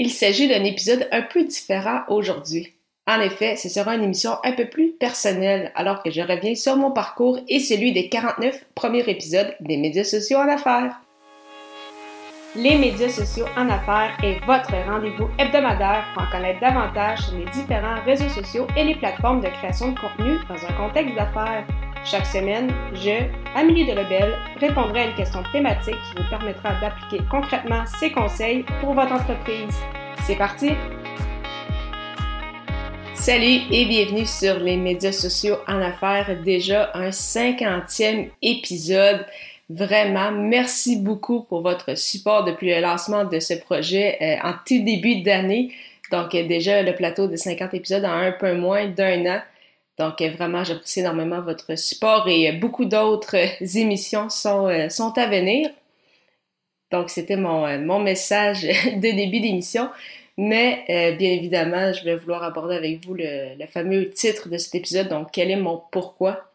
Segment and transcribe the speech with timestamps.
[0.00, 2.74] Il s'agit d'un épisode un peu différent aujourd'hui.
[3.08, 6.76] En effet, ce sera une émission un peu plus personnelle alors que je reviens sur
[6.76, 11.00] mon parcours et celui des 49 premiers épisodes des médias sociaux en affaires.
[12.54, 17.46] Les médias sociaux en affaires est votre rendez-vous hebdomadaire pour en connaître davantage sur les
[17.46, 21.66] différents réseaux sociaux et les plateformes de création de contenu dans un contexte d'affaires.
[22.04, 27.84] Chaque semaine, je, Amélie Delebel, répondrai à une question thématique qui vous permettra d'appliquer concrètement
[28.00, 29.74] ces conseils pour votre entreprise.
[30.24, 30.70] C'est parti!
[33.14, 36.40] Salut et bienvenue sur les médias sociaux en affaires.
[36.44, 39.26] Déjà un cinquantième épisode.
[39.68, 44.82] Vraiment, merci beaucoup pour votre support depuis le lancement de ce projet euh, en tout
[44.82, 45.72] début d'année.
[46.10, 49.40] Donc euh, déjà le plateau de 50 épisodes en un peu moins d'un an.
[49.98, 53.36] Donc euh, vraiment, j'apprécie énormément votre support et beaucoup d'autres
[53.76, 55.70] émissions sont, sont à venir.
[56.90, 58.62] Donc c'était mon, mon message
[58.96, 59.90] de début d'émission.
[60.40, 60.84] Mais
[61.18, 65.08] bien évidemment, je vais vouloir aborder avec vous le, fameux titre de cet épisode.
[65.08, 66.48] Donc quel est mon pourquoi?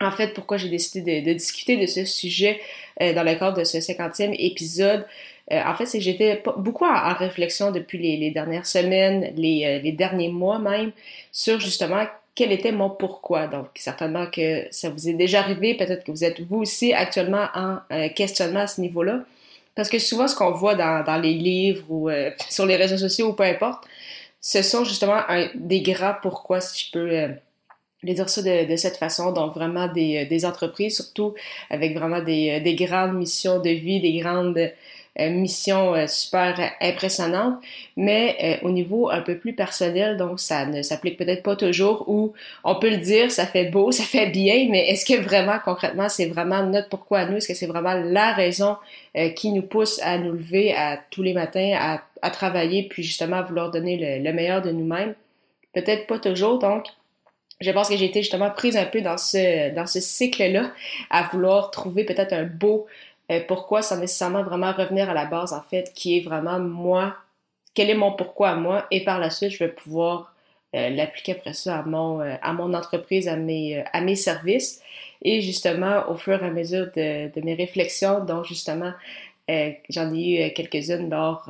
[0.00, 2.60] En fait, pourquoi j'ai décidé de, discuter de ce sujet
[3.00, 5.06] euh, dans le cadre de ce 50e épisode?
[5.52, 9.92] Euh, en fait, c'est que j'étais beaucoup en, réflexion depuis les, dernières semaines, euh, les,
[9.92, 10.92] derniers mois même,
[11.32, 13.46] sur justement quel était mon pourquoi?
[13.46, 17.46] Donc, certainement que ça vous est déjà arrivé, peut-être que vous êtes vous aussi actuellement
[17.54, 17.78] en
[18.14, 19.20] questionnement à ce niveau-là.
[19.74, 22.10] Parce que souvent, ce qu'on voit dans, dans, les livres ou
[22.50, 23.84] sur les réseaux sociaux ou peu importe,
[24.40, 25.20] ce sont justement
[25.54, 27.34] des grands pourquoi, si je peux
[28.04, 31.34] les dire ça de, cette façon, donc vraiment des, euh, des, entreprises, surtout
[31.70, 34.70] avec vraiment des, euh, des grandes missions de vie, des grandes
[35.20, 37.56] euh, missions super impressionnantes,
[37.96, 42.32] mais au niveau un peu plus personnel, donc ça ne s'applique peut-être pas toujours, ou
[42.64, 46.08] on peut le dire, ça fait beau, ça fait bien, mais est-ce que vraiment concrètement
[46.08, 48.76] c'est vraiment notre pourquoi à nous, est-ce que c'est vraiment la raison
[49.36, 53.36] qui nous pousse à nous lever à tous les matins, à, à travailler, puis justement
[53.36, 55.14] à vouloir donner le, le meilleur de nous-mêmes?
[55.72, 56.86] Peut-être pas toujours, donc
[57.60, 60.72] je pense que j'ai été justement prise un peu dans ce, dans ce cycle-là,
[61.10, 62.86] à vouloir trouver peut-être un beau
[63.30, 67.16] euh, pourquoi sans nécessairement vraiment revenir à la base, en fait, qui est vraiment moi,
[67.74, 70.34] quel est mon pourquoi à moi, et par la suite, je vais pouvoir
[70.74, 74.82] euh, l'appliquer après ça à mon, euh, à mon entreprise, à mes, à mes services.
[75.22, 78.92] Et justement, au fur et à mesure de, de mes réflexions, dont justement,
[79.48, 81.48] j'en ai eu quelques-unes lors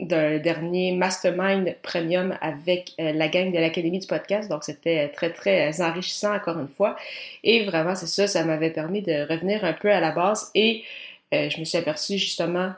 [0.00, 4.48] d'un dernier mastermind premium avec euh, la gang de l'Académie du podcast.
[4.48, 6.96] Donc, c'était très, très enrichissant encore une fois.
[7.44, 10.50] Et vraiment, c'est ça, ça m'avait permis de revenir un peu à la base.
[10.54, 10.84] Et
[11.34, 12.72] euh, je me suis aperçue justement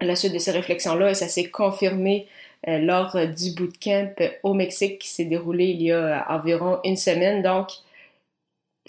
[0.00, 2.26] à la suite de ces réflexions-là, et ça s'est confirmé
[2.66, 7.42] euh, lors du bootcamp au Mexique qui s'est déroulé il y a environ une semaine.
[7.42, 7.68] Donc,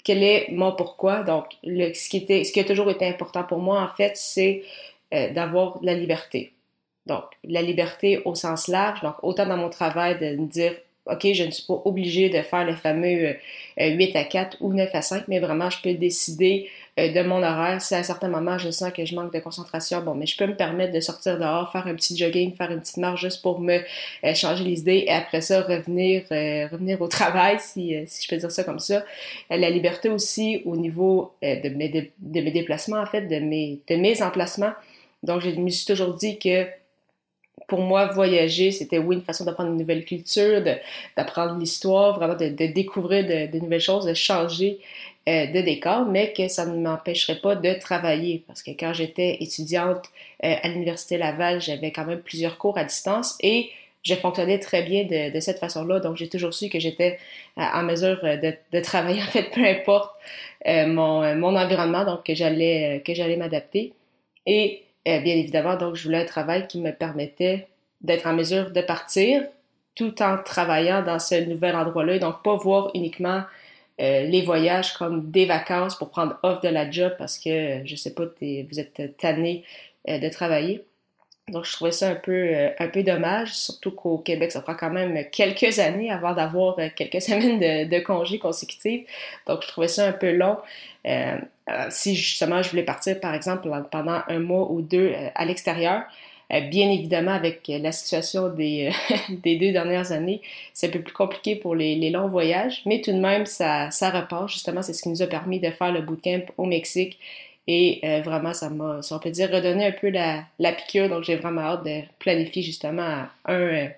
[0.02, 1.22] quel est mon pourquoi?
[1.22, 4.64] Donc, ce, qui était, ce qui a toujours été important pour moi, en fait, c'est
[5.12, 6.52] d'avoir la liberté
[7.06, 10.72] donc, la liberté au sens large, donc autant dans mon travail de me dire,
[11.06, 13.36] OK, je ne suis pas obligée de faire le fameux
[13.78, 17.20] 8 euh, à 4 ou 9 à 5, mais vraiment, je peux décider euh, de
[17.22, 17.82] mon horaire.
[17.82, 20.34] Si à un certain moment, je sens que je manque de concentration, bon, mais je
[20.38, 23.42] peux me permettre de sortir dehors, faire un petit jogging, faire une petite marche juste
[23.42, 23.80] pour me
[24.24, 28.38] euh, changer les idées et après ça, revenir, revenir au travail, si, si je peux
[28.38, 29.04] dire ça comme ça.
[29.50, 33.96] la liberté aussi au niveau de, mes, de, mes déplacements, en fait, de mes, de
[33.96, 34.72] mes emplacements.
[35.22, 36.66] Donc, je me suis toujours dit que
[37.66, 40.62] pour moi, voyager, c'était oui une façon d'apprendre une nouvelle culture,
[41.16, 44.78] d'apprendre l'histoire, vraiment de, découvrir de, nouvelles choses, de changer
[45.28, 48.44] euh, de décor, mais que ça ne m'empêcherait pas de travailler.
[48.46, 50.04] Parce que quand j'étais étudiante
[50.44, 53.70] euh, à l'Université Laval, j'avais quand même plusieurs cours à distance et
[54.02, 55.98] je fonctionnais très bien de, cette façon-là.
[56.00, 57.18] Donc, j'ai toujours su que j'étais
[57.58, 60.14] euh, en mesure de, travailler, en fait, peu importe
[60.66, 63.94] mon, environnement, donc que j'allais que j'allais m'adapter.
[64.46, 67.68] Et euh, bien évidemment, donc, je voulais un travail qui me permettait
[68.00, 69.42] d'être en mesure de partir
[69.94, 73.44] tout en travaillant dans ce nouvel endroit-là donc pas voir uniquement
[74.00, 77.94] euh, les voyages comme des vacances pour prendre off de la job parce que, je
[77.94, 79.64] sais pas, vous êtes tanné
[80.08, 80.84] euh, de travailler.
[81.48, 84.90] Donc, je trouvais ça un peu, un peu dommage, surtout qu'au Québec, ça prend quand
[84.90, 89.06] même quelques années avant d'avoir quelques semaines de, de congés consécutifs.
[89.46, 90.56] Donc, je trouvais ça un peu long.
[91.06, 91.36] Euh,
[91.70, 95.44] euh, si justement je voulais partir, par exemple, pendant un mois ou deux euh, à
[95.44, 96.02] l'extérieur,
[96.50, 98.90] bien évidemment, avec la situation des,
[99.28, 100.40] des deux dernières années,
[100.72, 103.90] c'est un peu plus compliqué pour les, les, longs voyages, mais tout de même, ça,
[103.90, 104.48] ça repart.
[104.48, 107.18] Justement, c'est ce qui nous a permis de faire le bootcamp au Mexique.
[107.66, 111.08] Et vraiment, ça m'a, si on peut dire, redonné un peu la, la piqûre.
[111.08, 113.88] Donc, j'ai vraiment hâte de planifier justement un,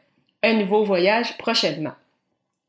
[0.42, 1.94] un nouveau voyage prochainement.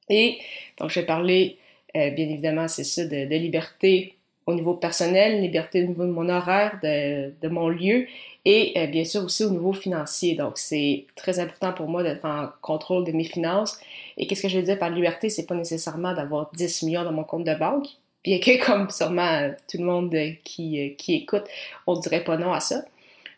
[0.10, 0.40] Et
[0.80, 1.58] donc, je vais parler,
[1.94, 4.16] bien évidemment, c'est ça, de, de liberté
[4.48, 8.08] au niveau personnel, liberté au niveau de mon horaire, de, de mon lieu
[8.48, 10.36] et euh, bien sûr aussi au niveau financier.
[10.36, 13.78] Donc, c'est très important pour moi d'être en contrôle de mes finances.
[14.16, 15.30] Et qu'est-ce que je veux dire par liberté?
[15.30, 17.88] C'est pas nécessairement d'avoir 10 millions dans mon compte de banque,
[18.27, 21.45] bien que comme sûrement euh, tout le monde euh, qui, qui écoute,
[21.85, 22.83] on dirait pas non à ça.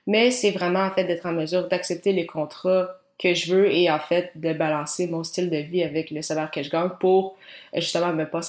[0.08, 2.90] Mais c'est vraiment en fait d'être en mesure d'accepter les contrats
[3.20, 6.50] que je veux et en fait de balancer mon style de vie avec le salaire
[6.50, 7.38] que je gagne pour
[7.76, 8.42] justement me pas,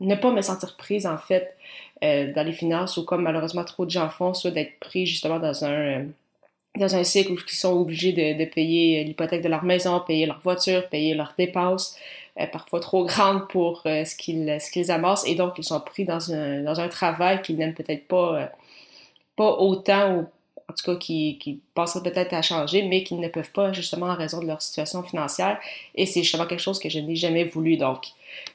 [0.00, 1.54] ne pas me sentir prise en fait
[2.02, 5.40] euh, dans les finances ou comme malheureusement trop de gens font, soit d'être pris justement
[5.40, 6.04] dans un, euh,
[6.76, 10.26] dans un cycle où ils sont obligés de, de payer l'hypothèque de leur maison, payer
[10.26, 15.26] leur voiture, payer leurs dépenses, euh, parfois trop grandes pour ce qu'ils ce qu'ils amassent
[15.26, 18.50] et donc ils sont pris dans un, dans un travail qu'ils n'aiment peut-être pas,
[19.36, 20.26] pas autant ou
[20.68, 24.14] en tout cas qui, qui peut-être à changer, mais qui ne peuvent pas justement en
[24.14, 25.58] raison de leur situation financière.
[25.94, 27.76] Et c'est justement quelque chose que je n'ai jamais voulu.
[27.78, 28.08] Donc,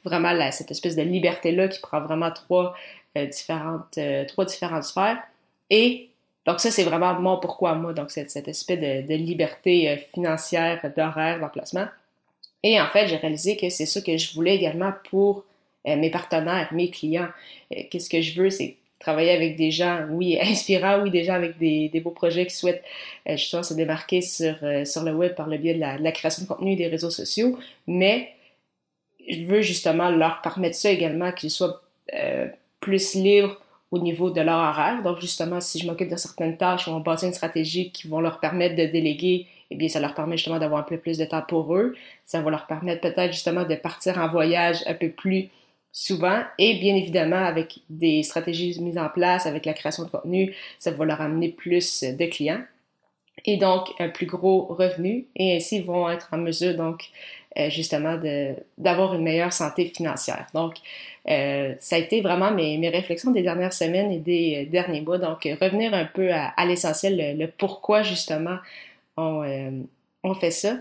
[0.03, 2.75] vraiment, cette espèce de liberté-là qui prend vraiment trois
[3.17, 5.23] euh, différentes, euh, trois différentes sphères.
[5.69, 6.09] Et
[6.45, 11.39] donc ça, c'est vraiment mon pourquoi moi, donc cette espèce de, liberté euh, financière, d'horaire,
[11.39, 11.87] d'emplacement.
[12.63, 15.45] Et en fait, j'ai réalisé que c'est ça que je voulais également pour
[15.85, 17.27] mes partenaires, mes clients.
[17.69, 21.57] Qu'est-ce que je veux, c'est travailler avec des gens, oui, inspirants, oui, des gens avec
[21.57, 22.83] des, des beaux projets qui souhaitent
[23.27, 24.55] justement se démarquer sur,
[24.85, 27.57] sur le web par le biais de la, création de contenu et des réseaux sociaux,
[27.85, 28.33] mais
[29.27, 31.81] je veux justement leur permettre ça également, qu'ils soient
[32.13, 32.47] euh,
[32.79, 33.57] plus libre
[33.91, 35.03] au niveau de leur horaire.
[35.03, 38.19] Donc, justement, si je m'occupe de certaines tâches, on va passer une stratégie qui vont
[38.19, 41.25] leur permettre de déléguer, eh bien, ça leur permet justement d'avoir un peu plus de
[41.25, 41.95] temps pour eux.
[42.25, 45.49] Ça va leur permettre peut-être justement de partir en voyage un peu plus
[45.91, 46.41] souvent.
[46.57, 50.91] Et bien évidemment, avec des stratégies mises en place, avec la création de contenu, ça
[50.91, 52.61] va leur amener plus de clients
[53.45, 55.27] et donc un plus gros revenu.
[55.35, 57.05] Et ainsi, ils vont être en mesure, donc,
[57.57, 58.19] euh, justement,
[58.77, 60.47] d'avoir une meilleure santé financière.
[60.53, 60.75] Donc,
[61.29, 65.01] euh, ça a été vraiment mes, mes, réflexions des dernières semaines et des euh, derniers
[65.01, 65.17] mois.
[65.17, 68.57] Donc, revenir un peu à l'essentiel, le, pourquoi justement
[69.17, 69.83] on, euh,
[70.23, 70.77] on fait ça.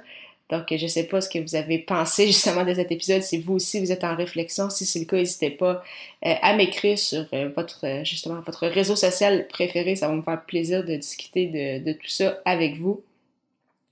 [0.51, 3.23] Donc, je ne sais pas ce que vous avez pensé justement de cet épisode.
[3.23, 5.83] Si vous aussi vous êtes en réflexion, si c'est le cas, n'hésitez pas
[6.23, 7.27] à m'écrire sur
[7.57, 9.97] votre justement votre réseau social préféré.
[9.97, 11.47] Ça va me faire plaisir de discuter
[11.81, 13.03] de tout ça avec vous.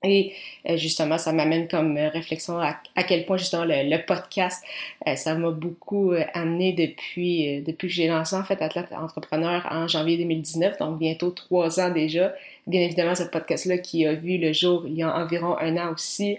[0.03, 0.33] Et
[0.67, 4.65] euh, justement, ça m'amène comme euh, réflexion à, quel point justement le, podcast,
[5.07, 9.89] euh, ça m'a beaucoup amené depuis, depuis que j'ai lancé en fait Athlète Entrepreneur en
[9.89, 12.33] janvier 2019, donc bientôt trois ans déjà.
[12.67, 15.93] Bien évidemment, ce podcast-là qui a vu le jour il y a environ un an
[15.93, 16.39] aussi.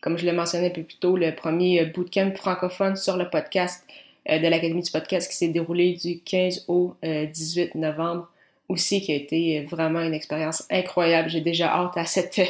[0.00, 3.84] Comme je l'ai mentionné un peu plus tôt, le premier bootcamp francophone sur le podcast
[4.26, 8.28] de l'Académie du podcast qui s'est déroulé du 15 au 18 novembre
[8.68, 11.28] aussi, qui a été vraiment une expérience incroyable.
[11.28, 12.40] J'ai déjà hâte à cette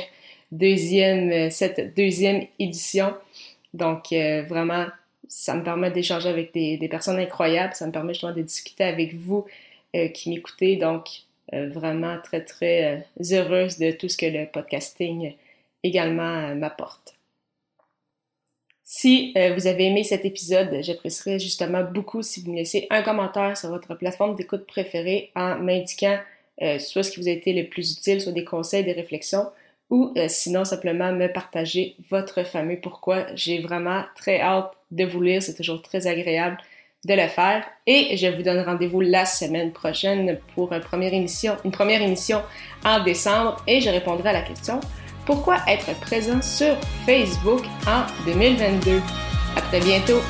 [0.53, 3.15] deuxième, euh, cette deuxième édition.
[3.75, 4.87] Donc, euh, vraiment,
[5.29, 7.75] ça me permet d'échanger avec des, des, personnes incroyables.
[7.75, 9.45] Ça me permet justement de discuter avec vous
[9.95, 10.77] euh, qui m'écoutez.
[10.77, 11.09] Donc,
[11.53, 15.33] vraiment très, très heureuse de tout ce que le podcasting
[15.85, 17.15] également m'apporte.
[18.83, 23.57] Si vous avez aimé cet épisode, j'apprécierais justement beaucoup si vous me laissez un commentaire
[23.57, 26.19] sur votre plateforme d'écoute préférée en m'indiquant
[26.81, 29.47] soit ce qui vous a été le plus utile, soit des conseils, des réflexions
[29.91, 33.27] ou euh, sinon simplement me partager votre fameux pourquoi?
[33.35, 36.59] J'ai vraiment très hâte de vous lire, c'est toujours très agréable
[37.07, 41.57] de le faire et je vous donne rendez-vous la semaine prochaine pour une première émission,
[41.65, 42.43] une première émission
[42.85, 44.81] en décembre et je répondrai à la question
[45.25, 49.01] pourquoi être présent sur Facebook en 2022.
[49.57, 50.21] À très bientôt.